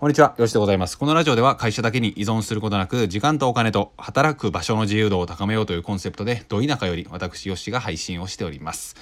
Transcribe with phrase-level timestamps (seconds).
[0.00, 0.96] こんにちは、よしでございます。
[0.96, 8.96] このラジオでは会社だけに依存することなく、時間とお金と働く場所の自由度を高めようというコンセプトで、ど田舎より私、よしが配信をしております。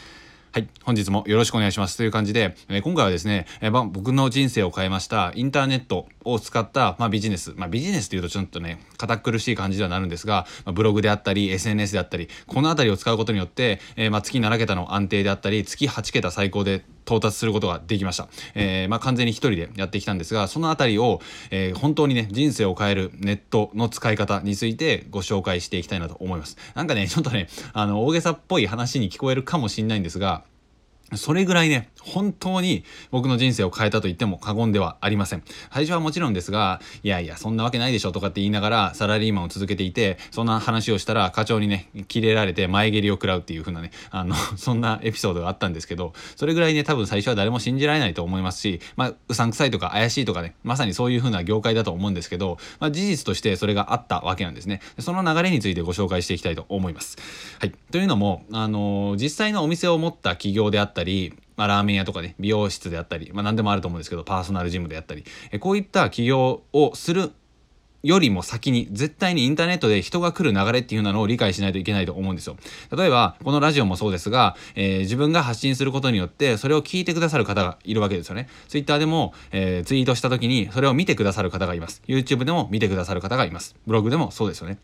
[0.50, 18.29] はい、本日もよろしくお願いしますという感じで、えー、今回はですね、えー、ま僕の人生を変えましたインターネットを使った、まあ、ビジネス、まあ、ビジネスというとちょっとね堅苦しい感じではなるんですが、まあ、ブログであったり SNS であったりこの辺りを使うことによって、えー、ま月7桁の安定であったり月8桁最高で到達することができました。
[18.54, 26.58] えー、まあ、完全に一人でやってきたんですが、そのあたりを、えー、本当にね、人生を変えるネットの使い方についてご紹介していきたいなと思います。
[26.75, 30.43] なんかね、ちょっとね、あの、大げさっぽい話に聞こえるかもしんないんですが、
[31.14, 35.42] それぐらいね、本当に僕の人生を変えたと言っても過言ではありません。
[35.72, 54.81] 最初はもちろんですが、いやいや、そんなわけないでしょとかって言いながらサラリーマンを続けていて、そんな話をしたら課長にね、キレられて前蹴りを食らうっていう風なね、あの、 そんなエピソードがあったんですけど、それぐらいね、多分最初は誰も信じられないと思いますし、まあ、うさんくさいとか怪しいとかね、まさにそういう風な業界だと思うんですけど、まあ、事実としてそれがあったわけなんですね。
[54.98, 57.17] その流れについてご紹介していきたいと思います。
[57.61, 57.73] はい。
[57.91, 67.33] というのも、あの実際のお店を持った企業であったったり、まあ、ラーメン屋とかね、美容室であったり、まあ、何でもあると思うんですけど、パーソナルジムであったり、えこういった起業をする
[68.05, 72.57] よりも先に絶対にインターネットで人が来る流れっていうのを理解しないといけないと思うんですよ。
[72.97, 78.49] 例えば、このラジオもそうですが、えー、自分が発信することによってそれを聞いてくださる方がいるわけですよね。
[78.69, 82.03] Twitter でも、えー、ツイートした時にそれを見てくださる方がいます。
[82.07, 83.75] YouTube でも見てくださる方がいます。
[83.87, 84.79] ブログでもそうですよね。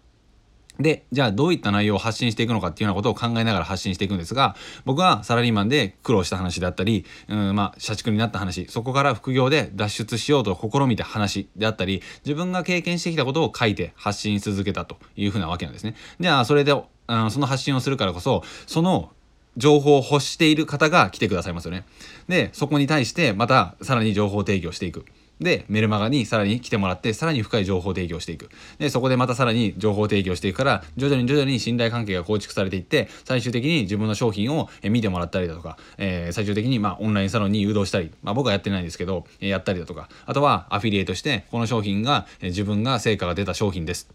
[0.78, 15.94] で、じゃあどういった内容を発信していくのかっていうようなことを考えながら発信していくんですが、僕はサラリーマンで苦労した話であったり、うん、まあ、社畜になった話、そこから副業で脱出しようと試みた話であったり、自分が経験してきたことを書いて発信し続けたというふうなわけなんですね。
[16.18, 16.76] じゃあ、それで、う
[17.16, 19.10] ん、その発信をするからこそ、その
[19.56, 21.84] 情報を欲している方が来てくださいますよね。
[22.28, 25.04] で、そこに対してまたさらに情報提供していく。
[25.40, 28.48] で、メルマガにさらに来てもらって、さらに深い情報提供していく。
[28.78, 44.08] で、そこでまたさらに情報提供していくから、徐々に徐々に信頼関係が構築されていって、最終的に自分の商品を見てもらったりだとか、えー、最終的にまあオンラインサロンに誘導したり、まあ僕はやってないんですけど、やったりだとか、あとはアフィリエイトして、この商品が自分が成果が出た商品です。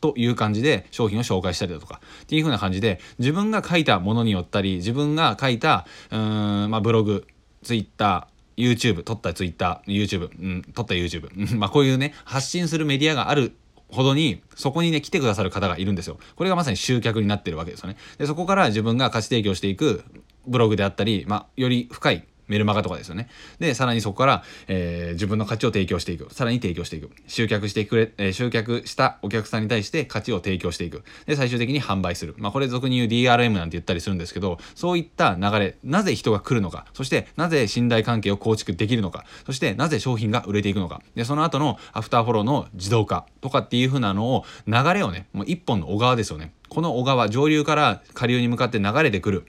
[0.00, 7.26] という感じで商品を紹介したりだとかっていう風な感じで自分が書いたものによったり自分が書いたうーん、まあ、ブログ
[7.62, 13.56] ツイッター YouTube、撮った Twitter、YouTube、うん、撮った YouTube、まあこういうね、発信するメディアがある
[13.88, 16.18] ほどに、そこにね、来てくださる方がいるんですよ。
[16.36, 17.96] これがまさに集客になってるわけですよね。
[18.18, 20.04] で、そこから自分が価値提供していく
[20.46, 23.28] ブログであったり、まあ、より深いメルマガとかですよね。
[23.58, 26.32] で、さらにそこから、えー、自分の価値を提供していく。
[26.32, 27.10] さらに提供していく。
[27.26, 31.04] 集客してくれ、えー、集客したお客さんに対して価値を提供していく。
[31.26, 32.34] で、最終的に販売する。
[32.38, 41.02] まあ、これ俗に言う DRM なんて言ったりするんですけど、そういった流れ、なぜ人が来るのか、そしてなぜ信頼関係を構築できるのか、そしてなぜ商品が売れていくのか。
[41.14, 46.52] で、その後のアフターフォローの自動化とかっていう風なのを、流れをね、もう一本の小川ですよね。
[46.68, 49.46] この小川、上流から下流に向かって流れてくる。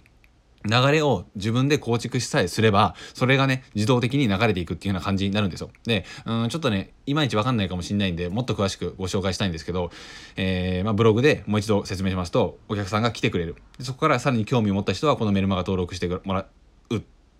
[0.65, 5.69] 流れを自分で構築しさえすれば、それがね、自動的に流れていくっていうような感じになるんですよ。
[5.85, 9.91] で、うん、ちょっとね、いまいちわかんないかもしれないんで、もっと詳しくご紹介したいんですけど、
[10.35, 13.55] えー、まあ、ブログでもう一度説明しますと、お客さんが来てくれる。
[13.79, 16.47] そこからさらに興味を持った人は、このメルマガ登録してもらう。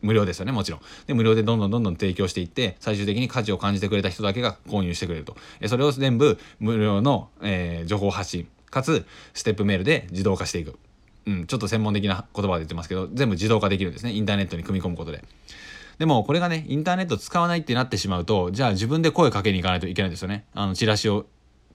[0.02, 0.82] 無料ですよね、もちろん。
[1.08, 5.36] で、無料でどんどんどんどん提供していって、最終的に価値を感じてくれた人だけが購入してくれると。
[5.68, 10.78] それを全部無料の、えー、情報発信、かつ、ステップメールで自動化していく。
[11.26, 14.14] うん、ちょっと専門的な言葉で言ってますけど、全部自動化できるんですね。
[14.14, 15.24] インターネットに組み込むことで。
[15.98, 20.46] でも、これがね、インターネット使わないってなってしまうと、じゃあ自分で声かけに行かないといけないんですよね。
[20.54, 21.26] あの、チラシを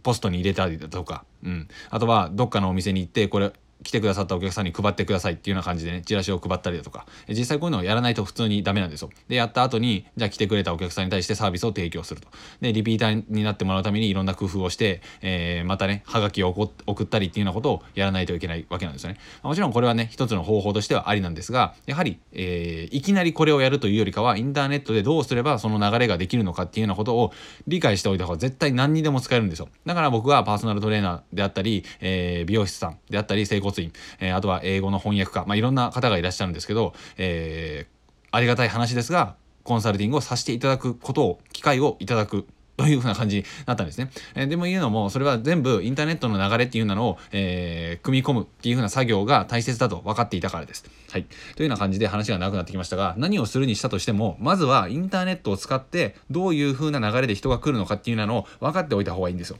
[0.03, 1.69] ポストに入れたりだとか、うん。
[1.91, 3.53] あとは、どっかのお店に行って、これ、
[3.83, 9.11] 来てくださったお客さんに配ってくださいっていうような感じでね、チラシを配ったりだとか、実際こういうのをやらないと普通にダメなんですよ。
[9.29, 12.29] で、やった後に、じゃあ来てくれたお客さんに対してサービスを提供すると。
[12.61, 19.19] で、リピーターになってもらうためにいろんな工夫をして、えー、またね、はがきを送ったりっていうようなことをやらないといけないわけなんですよね。
[19.43, 27.33] もちろんこれはね、一つの方法としてはありなんですが、やはり、えー、いきなりこれをやるというよりかは、インターネットでどうすればその流れができるのかっていうようなことを
[27.67, 29.69] 理解しておいた方が絶対何にでも使えるんですよ。
[29.87, 42.47] だから僕はパーソナルトレーナーであったり、えー、美容師さんであったり、整骨院、えー、あとは英語の翻訳家、まあ、いろんな方がいらっしゃるんですけど、えー、ありがたい話ですが、コンサルティングをさせていただくことを、機会をいただく
[42.81, 44.11] というふうな感じになったんですね。
[44.34, 50.84] えー、でも言うのも、それは全部インターネットの流れっていうのを、えー、組み込むっていうふうな作業が大切だと分かっていたからです。
[51.11, 51.25] はい。
[51.57, 59.59] というような感じで話が長くなってきましたが、何をするにしたとしても、まずはインターネットを使ってどういうふうな流れで人が来るのかっていうのを分かっておいた方がいいんですよ。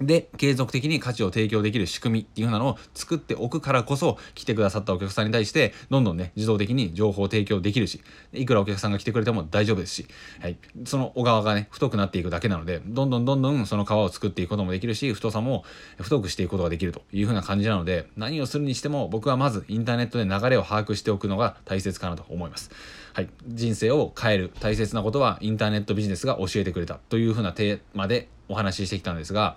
[0.00, 8.02] で継続的に価値を提供できる仕組みっていうふうなのを作っておくからこそ来てくださったお客さんに対してどんどんね自動的に情報を提供できるし
[8.32, 10.06] いくらお客さんが来てくれても大丈夫ですし、
[10.40, 15.64] はい、その小川がね太くなっていくだけなのでどんどんどんどんその皮を作っていくこともできるし太さも
[15.98, 22.70] 太くしていくことができるというふうな感じなので何をするにしても僕はまずインターネットで流れを把握しておくのが大切かなと思います。
[23.14, 29.56] はい、人生を変える大切なことはインターネットビジネスが教えてくれたというふうなテーマでお話ししてきたんですが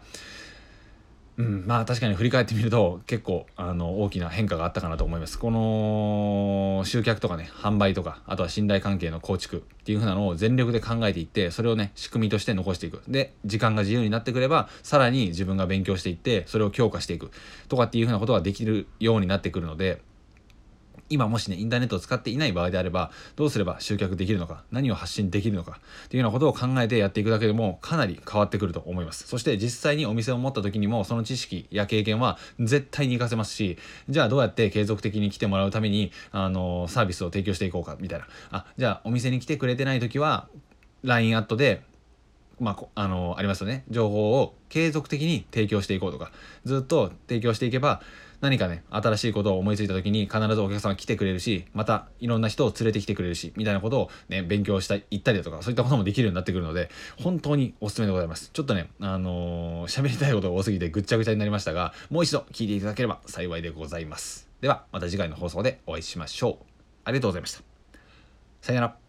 [1.39, 5.39] うん、まあ確かに振り返ってみると結構あの大きな変化があったかなと思います。
[5.39, 17.31] この集客とかね販売とかあとは信頼関係の構築っていう風なのを全力で考えていってそれをね仕組みとして残していくで時間が自由になってくればさらに自分が勉強していってそれを強化していく
[17.69, 20.01] とかっていう風なことができるようになってくるので
[21.09, 29.27] 今もしねインターネットを使っていない場合であればどうすれば集客できるのか何を発信できるのかっていうようなことを考えてやっていくだけでもかなり変わってくると思います。
[29.27, 33.77] そして実際にお店を持った時にもその知識や経験は絶対に活かせますし
[34.09, 38.27] じゃあどうやって継続的に来てもらうためにあのサービスを提供していこうかみたいな。
[38.51, 40.47] あじゃあお店に来てくれてない時は
[41.03, 41.81] LINE アットで
[42.59, 43.83] まあ、あのありますよね。
[43.89, 46.31] 情報を継続的に提供していこうとか。
[46.65, 48.01] ずっと提供していけば
[48.41, 56.89] 何かね新しいことを思いついた時に必ずお客さんが来てくれるしまたいろんな人を連れてきてくれるしみたいなことをね勉強した行ったりだとかそういったこともできるようになってくるので
[57.21, 58.49] 本当におすすめでございます。
[58.53, 64.47] ちょっとねあのー、喋りたいことが多すぎてぐっちゃぐちゃになりましたがもう一度聞いていただければ幸いでございます。
[64.61, 66.65] ではまた次回の放送でお会いしましょう。
[67.05, 67.61] ありがとうございました。
[68.61, 69.08] さよなら。